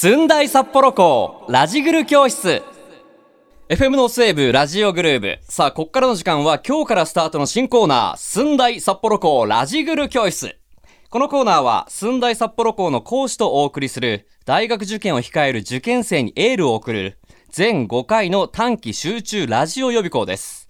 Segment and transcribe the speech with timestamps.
[0.00, 2.62] 寸大札幌校ラジグル教室。
[3.68, 5.38] FM の西部ラジオグルーブ。
[5.42, 10.54] さあこっからの時間は今日からスタートの新コーナー寸大札幌校ラジグル教室。
[11.10, 17.18] このコーナーは寸大札幌校の講師とお送りする大学受験を控える受験生にエールを送る
[17.50, 20.67] 全5回の短期集中ラジオ予備校です。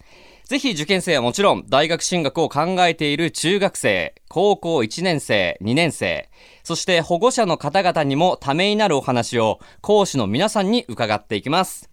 [0.49, 6.31] ぜひ受験生はもちろん大学進学を考えている中学生、高校1年生、2年生、
[6.65, 11.91] そして保護者の方々にもためになるお話を講師の皆さんに伺っていきます。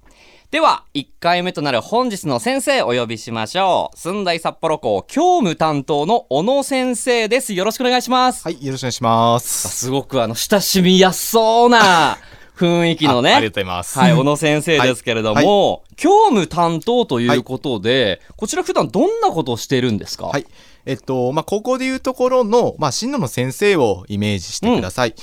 [0.52, 3.99] では、1回目となる本日の先生お呼びしましょう。
[3.99, 7.52] 寸大札幌校教務担当の小野先生です。
[7.52, 8.46] よろしくお願いします。
[8.46, 9.68] はい、よろしくお願いします。
[9.68, 12.18] すごくあの、親しみやすそうな
[12.55, 13.34] 雰囲気のね。
[13.34, 14.00] あありがとうございます。
[14.00, 20.27] はい、小野先生ですけれども、教務担当ということで、こちら普段どんなことをしているんですか？
[20.27, 20.46] はい。
[20.86, 25.16] えっと、まあ、高校でいうところの、まあ、進路の先生をイメージしてください。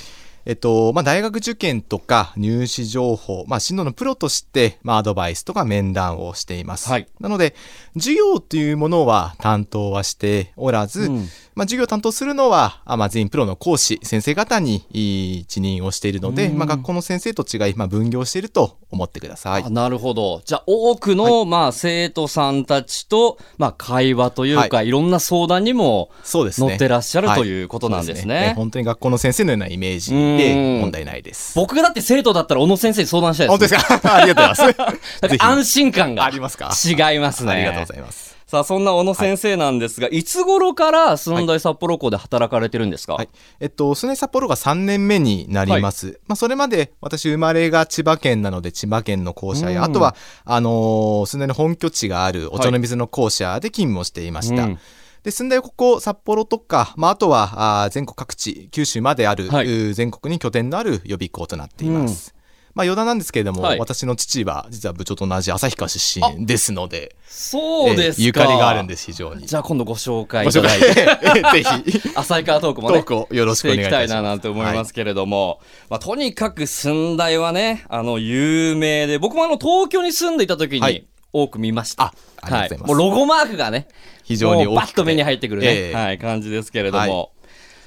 [0.45, 6.89] えっと、まあ、大学受験とか入試情報、まあ、進路のプロとして、まあ、アドバイスとか面談をしています。
[6.89, 7.55] はいなので、
[7.95, 19.69] 授業というものは担当はしておらず、うんまあ、授業を担当するのは、あまあ、全員プロの講師、先生方にいい一任をしているので、うんまあ、学校の先生と違い、まあ、分業していると思ってくださいあ。
[19.69, 20.41] なるほど。
[20.45, 26.67] じゃあ、多くの、まあ、生徒さんたちと、まあ、会話というか、、はいろんな相談にもそうですね。
[26.67, 28.53] 乗ってらっしゃるはいということなんですそうね。
[28.55, 31.53] 本当に学校の先生のようなイメージうんで問題ないです。
[31.55, 35.37] 僕がだって生徒だったら、小野先生に相談したい本です、当ですか ありがとうございます。
[35.43, 37.51] 安心感がありますか違いますね。
[37.51, 38.33] ありがとうございます。
[38.53, 43.29] さあ、そんな小野先生なんですが、い、つ頃から寸大札幌校で働かれてるんですか、はい。
[43.59, 46.19] えっと、スネ札幌が3年目になります。
[46.27, 54.65] まあ、それまで私生まれが千葉県なので、千葉県の校舎や、うんあとは、あのー、スネの本拠地があるお茶の水の校舎で勤務をしていました。
[54.65, 54.79] うん
[55.23, 62.35] で、寸大はここ、札幌とか、まあ、あとは、あー全国各地、九州まである、はい全国に拠点のある予備校となっています。
[62.73, 69.45] まあ、余談なんですけれども、はい私の父は、実は部長と同じ旭川出身ですので、そうですゆかりがあるんです、非常に。
[69.45, 71.63] じゃあ今度ご紹介ご紹いただ介いて。
[71.91, 72.97] ぜひ、旭川トークもね。
[72.97, 74.03] トークをよろしくお願いいたします。
[74.03, 82.05] いきたいななんて思いますけれども、まあ、とにかく寸大はね、あの、有名で、僕もあの、東京に住んでいた時にはい多く見ました。
[82.05, 82.87] あありがとうございます。
[82.89, 83.87] もうロゴマークがね、
[84.23, 85.93] 非常にバッと目に入ってくるね、ええ。
[85.93, 87.01] はい、感じですけれども。
[87.01, 87.29] はい。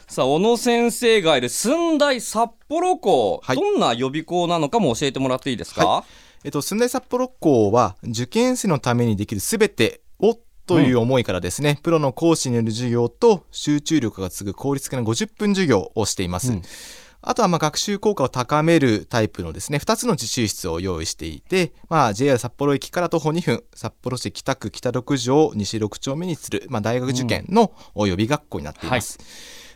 [0.08, 3.56] さあ、小野先生がいる寸大札幌校、はい。
[3.56, 6.04] どんな予備校なのかも教えてもらっていいですか、は
[6.44, 16.52] えっと、寸大札幌校は受験生のためにできるすべてをという思いからですね、プロの講師による授業と集中力が継ぐ効率的な50分授業をしています。
[16.52, 16.62] うん
[17.28, 29.18] あとはまあ学習効果を高めるタイプのですね、2つの自習室を用意していて、まあ、JR 札幌駅から徒歩2分、札幌市北区北6条西6丁目にする、まあ、大学受験の予備学校になっています。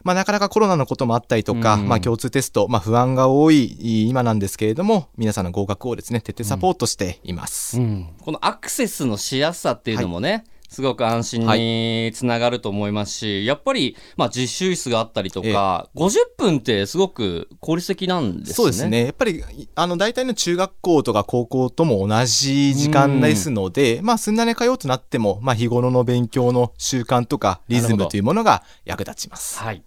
[0.04, 7.78] まあ、なかなかコロナのこともあったりとか、うんまあ、共通テスト、まあ、不安が多い今なんですけれども、皆さんの合格をですね、徹底サポートしています。
[7.78, 18.54] うんこのアクセスのしやすさっていうのもね、すごく安心につながると思いますし、やっぱり、まあ、実習室があったりとか、50分ってすごく効率的なんですね。
[18.54, 18.86] そうです。
[18.86, 19.04] ね。
[19.06, 19.42] やっぱり、
[19.74, 29.58] あの、大体の中学校とか高校とも同じ時間ですので、まあ、すんなり通うとなっても、まあ、日頃の勉強の習慣とかリズムというものが役立ちます。
[29.58, 29.82] はい。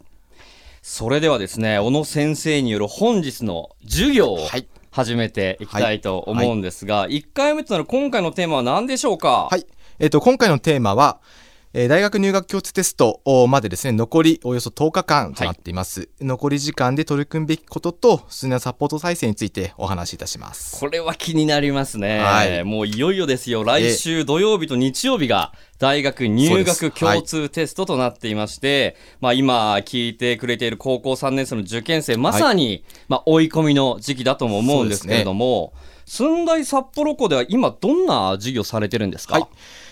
[0.82, 9.48] それではですね、小野先生による本日の授業をはい始めていきたいと思うんですが、1回目となる今回のテーマは何でしょうか？
[9.50, 9.66] はい。
[10.04, 11.22] えっ、と、今回のテーマは、
[11.72, 16.10] えー大学入学共通テストまでですね、残りおよそ10日間となっています。
[16.20, 20.78] 残り時間で取り組むべきことと、進めサポート体制についてお話しいたします。
[20.78, 22.20] これは気になりますね。
[22.20, 23.64] はいもういよいよですよ。
[23.64, 35.72] 来週土曜日と日曜日が大学入学共通テストとなっていまして、まあ今聞いてくれている高校3年生の受験生、まさに、まあ追い込みの時期だとも思うんですけれども、
[36.06, 39.48] 寸大札幌校では今どんな授業されてるんですか、はい。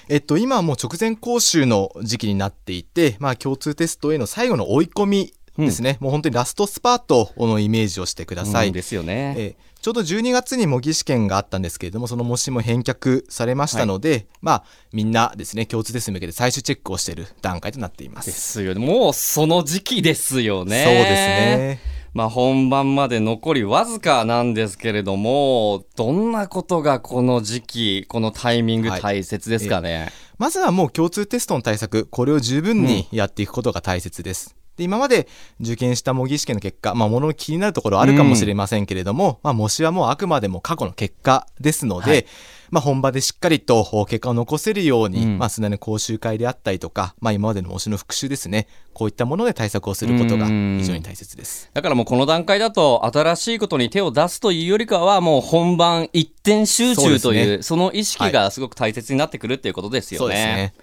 [0.10, 5.98] えっと、今はもう直前講習の時期になっていて、まあ、共通テストへの最後の追い込みですね。
[6.00, 8.68] もう本当にラストスパートのイメージをしてください。
[8.68, 9.36] うんですよね。
[9.38, 14.64] えーちょうど12月に模擬試験があったんですけれども、その模試も返却されましたので、まあ、
[14.94, 18.22] みんなですね、共通テストに向けて最終チェックをしている段階となっていま。
[18.22, 18.86] ですすよね。
[18.86, 20.84] もうその時期ですよね。
[20.84, 21.91] そうですね。
[22.14, 30.10] まあ本番まで残りわずかなんですけれども、どんなことがこの時期、このタイミング大切ですかね？
[30.38, 34.56] まずはもう共通テストの対策、これを十分にやっていくことが大切です。
[34.82, 35.28] で今まで
[35.60, 42.26] 受験した模擬試験の結果、まあ、ものの気になるところあるかもしれませんけれども、まあ、模試はもうあくまでも過去の結果ですので、はい。
[42.72, 45.38] まあ、本場でしっかりと結果を残せるように、うん。
[45.38, 51.70] まあ、砂の講習会であったりとか、まあ、今までの模試の復習ですねこういったもので対策をすることが非常に大切です。
[51.74, 60.74] だからもうこの段階だと新しいことに手を出すというよりかはもう本番一点集中というそうですその意識がすごく大切になってくるっていうことですよそうですね。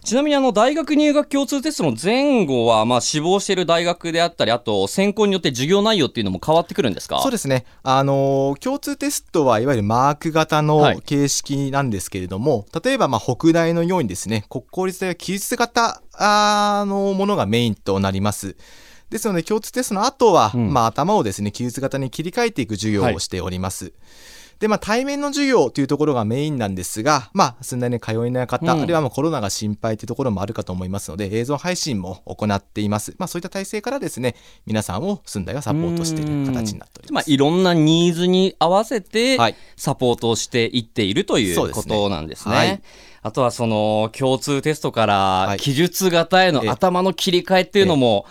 [0.00, 7.20] ねちなみにあの大学入学共通テストの前後はまあ志望している大学であったりあと専攻によって授業内容っていうのも変わってくるんですか？
[7.20, 16.02] そうですね、あのー共通テストはいわゆるマーク型はいの形式なんですけれども、例えばまあ北大のようにですね国公立大は記述型
[16.86, 18.56] のものがメインとなります。
[19.10, 23.92] ですので共通テストの後は、うんまあ、頭をですね記述型に切り替えていく授業はいをしております。
[24.60, 28.82] でまあ、対面の授業というところがメインなんですが、まあ、寸大に通えない方、うん。
[28.82, 34.36] あるいはまあコロナが心配というところもあるかと思いますので映像配信も行っています、まあ、そういった体制からですね
[34.66, 37.30] 皆さんを寸大がサポートしている形になっております。
[37.30, 39.56] まあ、いろんなニーズに合わせてはい。
[39.76, 42.54] サポートをしていっているということなんですね。
[42.54, 42.82] はい。
[43.22, 45.14] あとはその共通テストから
[45.48, 45.58] はい。
[45.58, 46.68] 記述型へのええ。
[46.68, 48.26] 頭の切り替えっていうのも、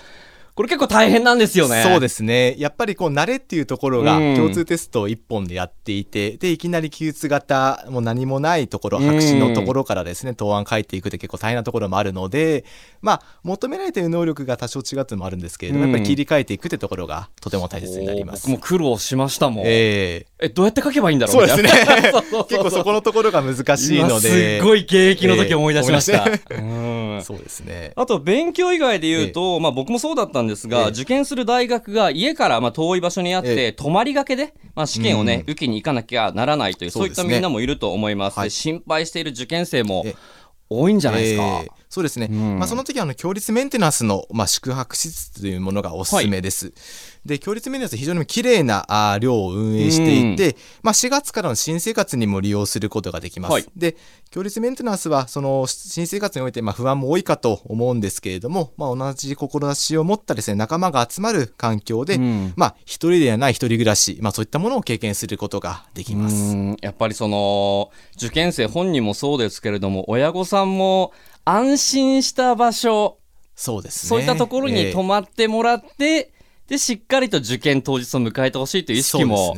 [0.56, 1.84] これ結構大変なんですよね。
[1.84, 12.66] そうですねやっぱりこう慣れっていうところがうん共通テストを1本でやっていて、でいきなり記述型もう何もないところうん白紙のところからですね答案書いていくって結構大変なところもあるので
[13.02, 18.60] まあ求められている能力が多少違うっていうのもあるんですけれども、うんやっぱり切り替えていくってところがとても大切になります僕。
[18.60, 19.66] も苦労しましたもん。
[19.66, 21.36] ええ、どうやって書けばいいんだろう？
[21.36, 21.70] そうですね
[22.50, 24.30] 結構そこのところが難しいの今で。
[24.30, 26.26] すっごい現役の時思い出しました。
[26.28, 26.62] えう
[27.20, 27.24] ん。
[27.24, 27.94] そうですね。
[27.96, 30.90] あと勉強以外で言うと、まあ、僕もそうだったんですが、ええ。
[30.90, 35.52] 受験する大学が家からまあ遠い場所にあって、え泊まりがけで、まあ、試験をね、うん。
[35.52, 38.48] 受けに行かなきゃならないというそういったみんなもいると思います、はい。
[38.48, 40.16] で心配している受験生もえ
[40.70, 42.60] 多いんじゃないですか、えーそうですね、うん。
[42.60, 46.72] まあ、その時はあの強立メンテナンスの、まあ、宿泊施設というものがおすすめです。
[47.26, 53.52] で強立メンテナンス非常に綺麗なあを運営していて、まあ、4月からの新生活にも利用することができます。
[53.54, 53.66] はい。
[53.76, 53.98] で
[54.30, 62.54] 強立メンテナンスはその新生活においてまあ不安も多いかと思うんですけれども、まあ、同じ志を持ったですね仲間が集まる環境で、うん。
[62.56, 66.36] まあ、一人ではない一人暮らし、まあ、そういったものを経験することができます。
[66.36, 66.78] うん。
[66.82, 71.14] やっぱりその受験生本人もそうですけれども親御さんも
[71.50, 73.18] 安心した場所。
[73.56, 74.10] そうですね。
[74.10, 74.94] そういったところにええ。
[74.94, 76.32] 泊まってもらって、
[76.68, 79.56] でしっかりと受験当日を迎えてほしいという意識も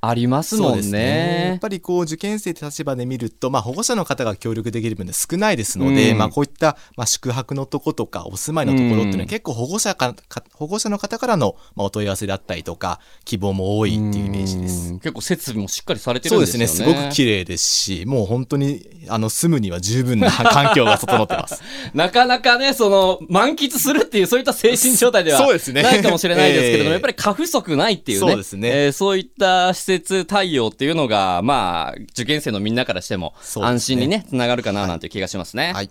[0.00, 1.58] ありますもんそうですねやっね。
[1.60, 14.92] ぱりこう受験生って立場で見ると、まあ、保護者の方が協力できる分で少ないですので、うんまあ、こういった、まあ、宿泊のとことかお住まいのところっていうのうんは結構保護者かか保護者の方からの、まあ、お問い合わせだったりとか希望も多いっていうイメージです。
[14.92, 16.92] うん結構設備もしっかりされてそうでるんですすよね。
[16.94, 21.62] ねすごく綺麗ですしもう本当にあの住むには十分な 環境が整ってます。
[21.94, 28.28] なかなかね、その、満喫するっていう、そういった精神状態ではそうですねないかもしれないですけれども、 ええやっぱり過不足ないっていうね。
[28.28, 35.72] そうですねえーそういった施設対応っていうのが、まあ、受験生のみんなからしても、安心にね、つながるかななんていう気がしますね。
[35.74, 35.90] はい。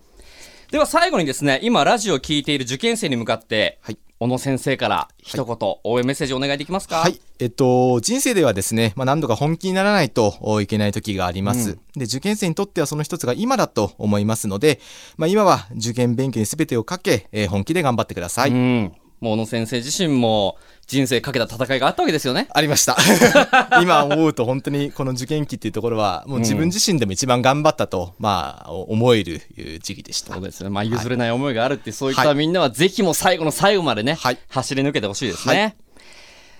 [0.72, 3.98] では最後にですね、今ラジオを聞いている受験生に向かって、はい。
[4.22, 6.98] 小野先生から一言、応援メッセージお願いできますか？
[6.98, 14.82] はい、えっと、人生ではですね、まあ、何度か本気にならないといけない時があります、で受験生にとってはその一つが今だと思いますので、
[15.16, 18.92] まあ、今は受験勉強に全てをかけ、えー本気で頑張ってください、うん。
[19.20, 20.58] もう小野先生自身も
[20.88, 22.48] 人生かけた戦いがあったわけですよね。
[22.54, 22.98] ありました
[23.82, 29.42] 今思うと本当にこの受験期っていうところはもう自分自身でも一番頑張ったと、まあ思える
[29.82, 30.70] 時期でしたそうですね。
[30.70, 35.76] まあ、譲れない思いがあるって、そういっはいたみんなはぜひもう最後の最後までね、はい走り抜けてほしいですね。
[35.78, 35.90] は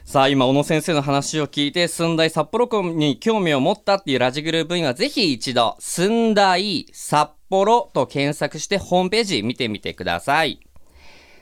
[0.10, 10.60] さあ、今、小野先生の話を聞いて、寸大札幌校に興味を持ったっていうラジグル部員は、ぜひ一度、寸大札幌と検索してホームページ見てみてください。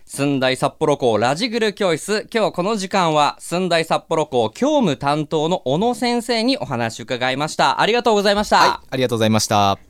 [0.08, 2.28] 寸大札幌校ラジグル教室。
[2.34, 7.82] 今日この時間は、寸大札幌校教務担当の小野先生にお話を伺いました。
[7.82, 8.58] ありがとうございました。
[8.58, 9.87] はいありがとうございました